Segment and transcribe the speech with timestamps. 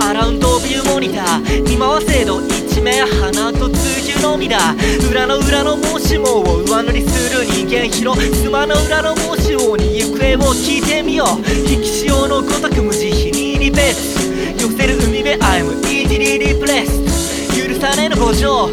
[0.00, 1.62] アラウンドビューモニター。
[1.62, 4.74] 見回せど一面鼻と通球のみだ。
[5.10, 11.28] 裏の裏の申しもを上塗りする人間広妻の裏の申し子に行方を聞いてみよう。
[11.70, 14.16] 引き潮のごとく無慈悲にリベース
[14.60, 17.06] 寄せる海辺 I'm easily replaced
[17.56, 18.68] 許されぬ五条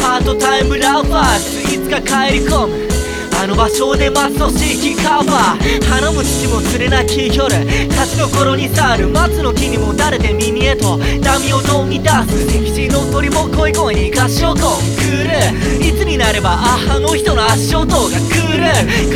[0.00, 2.97] パートタイムラファースいつか帰り込む。
[3.40, 5.84] あの場所で待つとしきカバー。
[5.84, 7.48] 花も土も釣れなき夜
[7.88, 10.98] 立ちどころに去る松の木にもだれて耳へと。
[10.98, 15.86] 波を飛び出す敵地の鳥も恋声に合唱コンクール。
[15.86, 18.66] いつになればあの人の足音が来る。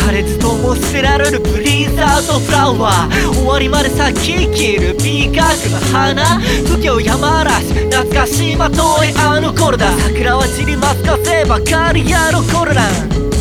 [0.01, 3.33] 枯れずとも捨てられるプリンサートフラワー。
[3.35, 6.39] 終わりまで咲ききる美学の花。
[6.69, 7.75] 不況山嵐。
[7.91, 9.91] 懐かしいまといあの頃だ。
[9.99, 11.03] 桜は散ります。
[11.03, 12.83] かせばかりやの頃だ。
[13.23, 13.32] 引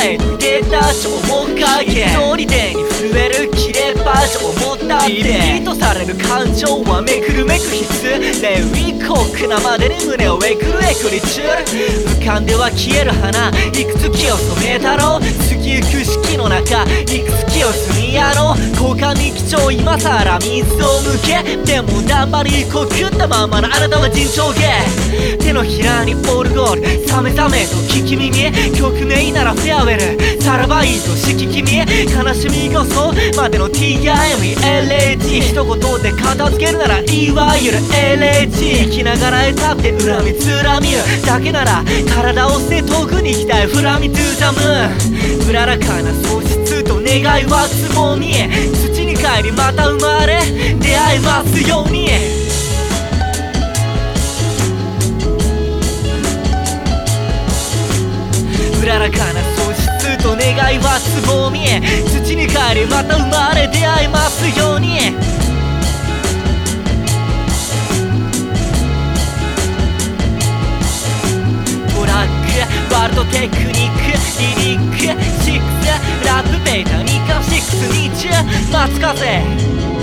[0.00, 5.12] ことで出た超面影一人でに震える切れ場所を持ったって。
[5.12, 8.42] リピートされる感情はめくるめく必須。
[8.42, 13.52] レウィコックなまでに胸をえくるえくり中浮かんでは消える花い
[13.84, 15.20] くつ木を染めたろう。
[15.20, 17.99] 過ぎゆく四季の中いくつ木を染め
[18.34, 18.58] ろう。
[18.70, 21.56] 交換に貴重今さら水を向け。
[21.64, 27.08] でも頑張りこくったままのあなたは尋常芸手のひらにオルゴール。
[27.08, 28.50] サメサメと聞き耳。
[28.76, 30.42] 曲名ならフェアウェル。
[30.42, 44.58] さらばいいとしき君悲しみこそまでの TIMLA TIMELAG 一言で片付けるならいわゆる LAG 生きながら歌って恨みつらみるだけなら体を捨て遠くに行きたいフラミトゥザム。
[45.48, 48.32] うららかな喪失と願いはつぼみ
[48.74, 50.40] 土に帰りまた生まれ。
[50.80, 52.08] 出会えますように。
[58.82, 61.60] うららかな喪失と願いはつぼみ
[62.24, 63.69] 土に帰りまた生まれ。
[63.94, 64.98] 合いますように。
[71.94, 72.28] トラッ
[72.88, 75.06] クワールドテクニックリリックシ
[75.52, 78.28] ックスラップベータニカシックスニッチ
[78.72, 79.99] 松風